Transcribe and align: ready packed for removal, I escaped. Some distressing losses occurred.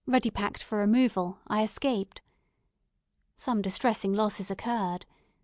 ready 0.07 0.31
packed 0.31 0.63
for 0.63 0.79
removal, 0.79 1.37
I 1.45 1.61
escaped. 1.61 2.23
Some 3.35 3.61
distressing 3.61 4.13
losses 4.15 4.49
occurred. 4.49 5.05